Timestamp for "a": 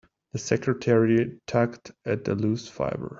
2.27-2.33